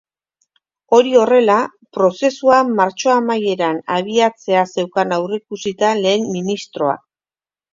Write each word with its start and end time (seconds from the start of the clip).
Hori 0.97 1.11
horrela, 1.23 1.57
prozesua 1.97 2.61
martxo 2.79 3.13
amaieran 3.17 3.83
abiatzea 3.99 4.65
zeukan 4.77 5.15
aurreikusita 5.19 5.93
lehen 6.01 6.27
ministroak. 6.39 7.07